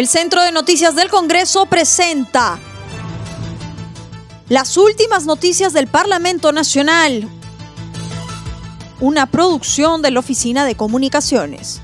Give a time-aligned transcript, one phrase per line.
[0.00, 2.58] El Centro de Noticias del Congreso presenta
[4.48, 7.28] las últimas noticias del Parlamento Nacional,
[8.98, 11.82] una producción de la Oficina de Comunicaciones.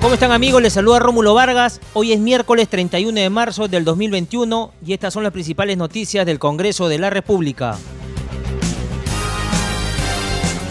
[0.00, 0.60] ¿Cómo están amigos?
[0.60, 1.80] Les saluda Rómulo Vargas.
[1.92, 6.40] Hoy es miércoles 31 de marzo del 2021 y estas son las principales noticias del
[6.40, 7.78] Congreso de la República.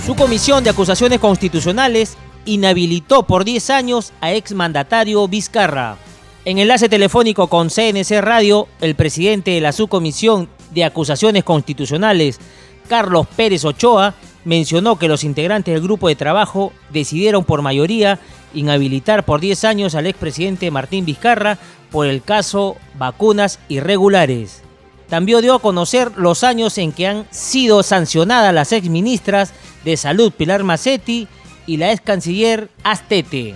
[0.06, 2.16] Su comisión de acusaciones constitucionales
[2.46, 5.98] inhabilitó por 10 años a exmandatario Vizcarra.
[6.46, 12.40] En enlace telefónico con CNC Radio, el presidente de la subcomisión de acusaciones constitucionales,
[12.88, 14.14] Carlos Pérez Ochoa,
[14.44, 18.20] mencionó que los integrantes del grupo de trabajo decidieron por mayoría
[18.54, 21.58] inhabilitar por 10 años al expresidente Martín Vizcarra
[21.90, 24.65] por el caso vacunas irregulares.
[25.10, 29.54] También dio a conocer los años en que han sido sancionadas las exministras
[29.84, 31.28] de Salud Pilar Macetti
[31.68, 33.56] y la ex canciller Astete.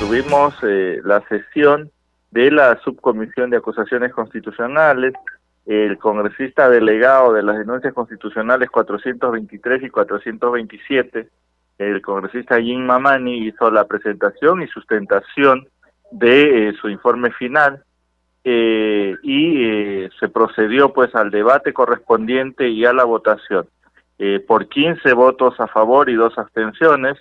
[0.00, 1.90] Tuvimos eh, la sesión
[2.30, 5.14] de la subcomisión de acusaciones constitucionales,
[5.66, 11.28] el congresista delegado de las denuncias constitucionales 423 y 427,
[11.78, 15.68] el congresista Jim Mamani hizo la presentación y sustentación
[16.10, 17.82] de eh, su informe final
[18.44, 19.77] eh, y
[20.18, 23.66] se procedió pues al debate correspondiente y a la votación.
[24.46, 27.16] por 15 votos a favor y dos abstenciones,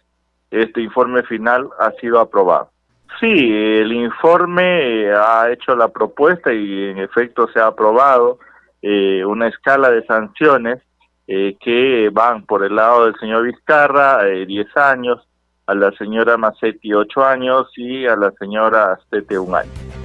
[0.49, 2.71] este informe final ha sido aprobado.
[3.19, 8.39] Sí, el informe ha hecho la propuesta y en efecto se ha aprobado
[8.81, 10.81] una escala de sanciones
[11.29, 15.27] eh, que van por el lado del señor Vizcarra, 10 eh, años,
[15.65, 19.96] a la señora Macetti 8 años y a la señora Astete 1 año.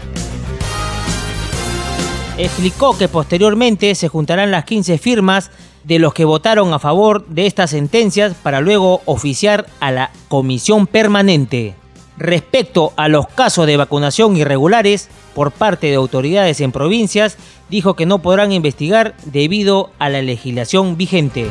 [2.42, 5.52] Explicó que posteriormente se juntarán las 15 firmas
[5.84, 10.89] de los que votaron a favor de estas sentencias para luego oficiar a la comisión
[10.89, 11.77] permanente.
[12.18, 17.39] Respecto a los casos de vacunación irregulares por parte de autoridades en provincias,
[17.70, 21.48] dijo que no podrán investigar debido a la legislación vigente.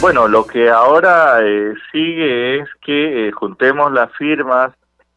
[0.00, 4.72] Bueno, lo que ahora eh, sigue es que eh, juntemos las firmas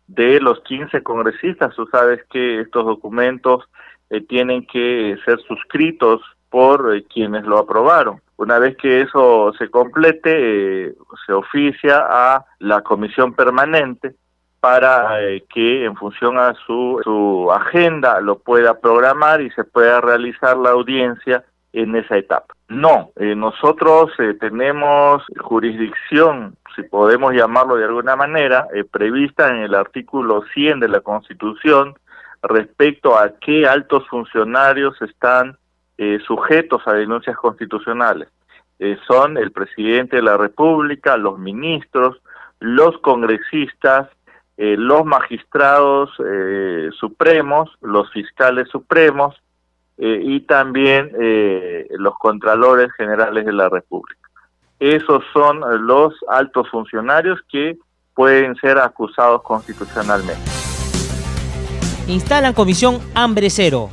[0.08, 1.76] de los 15 congresistas.
[1.76, 3.64] Tú sabes que estos documentos
[4.10, 8.22] eh, tienen que ser suscritos por quienes lo aprobaron.
[8.38, 10.94] Una vez que eso se complete,
[11.26, 14.16] se oficia a la comisión permanente
[14.60, 20.02] para eh, que en función a su, su agenda lo pueda programar y se pueda
[20.02, 21.44] realizar la audiencia
[21.75, 22.53] en esa etapa.
[22.68, 29.75] No, eh, nosotros eh, tenemos jurisdicción, si podemos llamarlo de alguna manera, prevista en el
[29.75, 31.96] artículo 100 de la Constitución
[32.41, 35.58] respecto a qué altos funcionarios están
[36.28, 38.28] sujetos a denuncias constitucionales.
[39.08, 42.22] son el presidente de la República, los ministros,
[42.59, 44.09] los congresistas,
[44.58, 49.35] eh, los magistrados eh, supremos, los fiscales supremos
[49.98, 51.12] eh, y también
[51.98, 54.20] los contralores generales de la República.
[54.80, 57.78] Esos son los altos funcionarios que
[58.14, 60.42] pueden ser acusados constitucionalmente.
[62.08, 63.90] Instalan comisión Hambre Cero.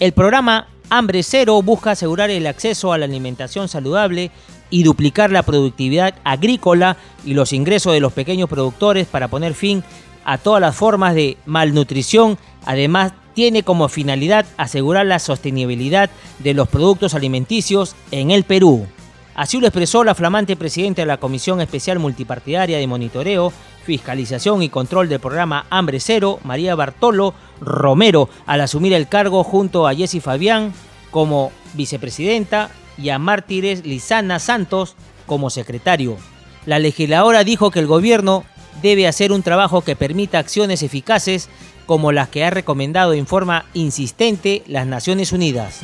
[0.00, 4.30] El programa Hambre Cero busca asegurar el acceso a la alimentación saludable
[4.68, 9.84] y duplicar la productividad agrícola y los ingresos de los pequeños productores para poner fin
[10.24, 12.36] a todas las formas de malnutrición.
[12.64, 16.08] Además, tiene como finalidad asegurar la sostenibilidad
[16.38, 18.86] de los productos alimenticios en el Perú.
[19.34, 23.52] Así lo expresó la flamante presidenta de la Comisión Especial Multipartidaria de Monitoreo,
[23.84, 29.86] Fiscalización y Control del programa Hambre Cero, María Bartolo Romero, al asumir el cargo junto
[29.86, 30.72] a Jessy Fabián
[31.10, 36.16] como vicepresidenta y a Mártires Lizana Santos como secretario.
[36.64, 38.44] La legisladora dijo que el gobierno
[38.82, 41.48] debe hacer un trabajo que permita acciones eficaces
[41.86, 45.80] como las que ha recomendado en forma insistente las Naciones Unidas.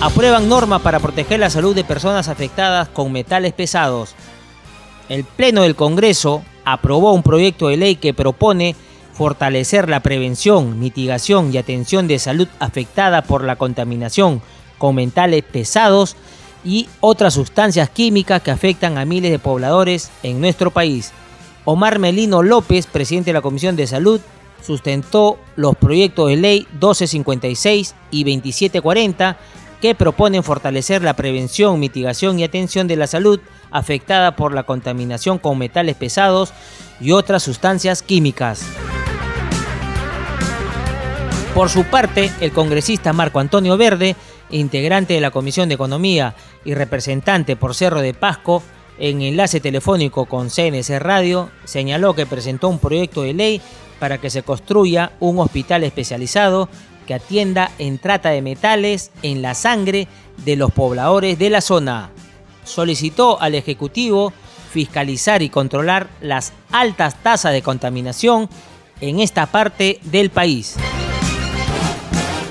[0.00, 4.14] Aprueban normas para proteger la salud de personas afectadas con metales pesados.
[5.08, 8.76] El Pleno del Congreso aprobó un proyecto de ley que propone
[9.14, 14.42] fortalecer la prevención, mitigación y atención de salud afectada por la contaminación
[14.76, 16.16] con metales pesados
[16.66, 21.12] y otras sustancias químicas que afectan a miles de pobladores en nuestro país.
[21.64, 24.20] Omar Melino López, presidente de la Comisión de Salud,
[24.64, 29.38] sustentó los proyectos de ley 1256 y 2740
[29.80, 33.38] que proponen fortalecer la prevención, mitigación y atención de la salud
[33.70, 36.52] afectada por la contaminación con metales pesados
[37.00, 38.64] y otras sustancias químicas.
[41.54, 44.16] Por su parte, el congresista Marco Antonio Verde
[44.50, 46.34] integrante de la Comisión de Economía
[46.64, 48.62] y representante por Cerro de Pasco,
[48.98, 53.60] en enlace telefónico con CNC Radio, señaló que presentó un proyecto de ley
[53.98, 56.68] para que se construya un hospital especializado
[57.06, 60.08] que atienda en trata de metales en la sangre
[60.44, 62.10] de los pobladores de la zona.
[62.64, 64.32] Solicitó al Ejecutivo
[64.72, 68.48] fiscalizar y controlar las altas tasas de contaminación
[69.00, 70.76] en esta parte del país.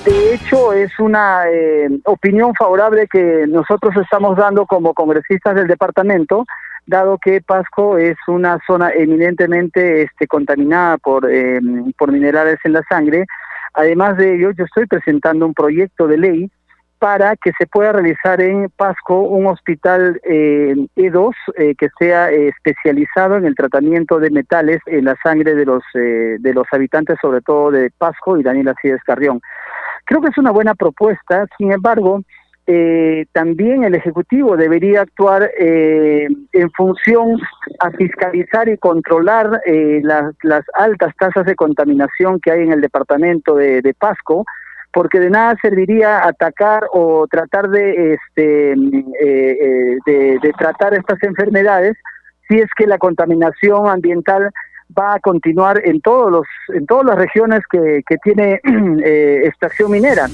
[0.06, 6.44] De hecho, es una eh, opinión favorable que nosotros estamos dando como congresistas del departamento,
[6.86, 11.58] dado que Pasco es una zona eminentemente este, contaminada por, eh,
[11.98, 13.26] por minerales en la sangre.
[13.74, 16.50] Además de ello, yo estoy presentando un proyecto de ley
[16.98, 22.48] para que se pueda realizar en Pasco un hospital eh, E2 eh, que sea eh,
[22.48, 27.42] especializado en el tratamiento de metales en la sangre de los de los habitantes, sobre
[27.42, 29.40] todo de Pasco y Daniel Acides Carrión.
[30.06, 32.22] Creo que es una buena propuesta, sin embargo,
[33.32, 37.38] también el Ejecutivo debería actuar en función
[37.78, 39.60] a fiscalizar y controlar
[40.02, 44.44] las, las, altas tasas de contaminación que hay en el departamento de, de Pasco,
[44.96, 51.98] porque de nada serviría atacar o tratar de, este, eh, eh, de, tratar estas enfermedades
[52.48, 54.50] si es que la contaminación ambiental
[54.96, 58.60] va a continuar en todos los en todas las regiones que, que tiene
[59.04, 60.28] eh, extracción minera.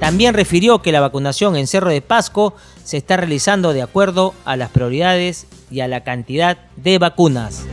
[0.00, 2.54] También refirió que la vacunación en Cerro de Pasco
[2.84, 7.66] se está realizando de acuerdo a las prioridades y a la cantidad de vacunas.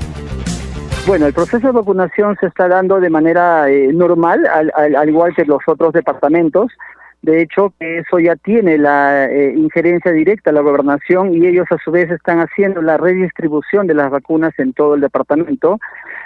[1.08, 5.46] Bueno, el proceso de vacunación se está dando de manera eh, normal, al, igual que
[5.46, 6.70] los otros departamentos.
[7.28, 11.78] De hecho, eso ya tiene la eh, injerencia directa a la gobernación y ellos a
[11.84, 15.78] su vez están haciendo la redistribución de las vacunas en todo el departamento.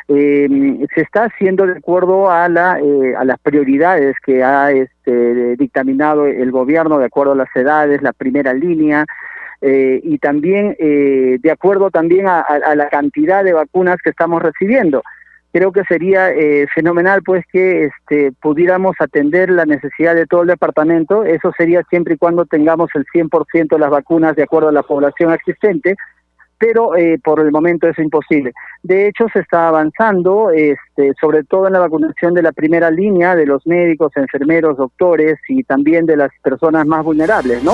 [0.08, 5.56] Em, se está haciendo de acuerdo a, la, eh, a las prioridades que ha este,
[5.56, 9.08] dictaminado el gobierno, de acuerdo a las edades, la primera línea,
[9.60, 12.46] eh, y también eh, de acuerdo también a,
[12.76, 15.02] la cantidad de vacunas que estamos recibiendo.
[15.52, 20.48] Creo que sería eh, fenomenal pues que este, pudiéramos atender la necesidad de todo el
[20.48, 24.74] departamento, eso sería siempre y cuando tengamos el 100% de las vacunas de acuerdo a
[24.74, 25.96] la población existente,
[26.58, 26.92] pero
[27.24, 28.54] por el momento es imposible.
[28.84, 33.36] De hecho, se está avanzando, este, sobre todo en la vacunación de la primera línea,
[33.36, 37.74] de los médicos, enfermeros, doctores y también de las personas más vulnerables, ¿no?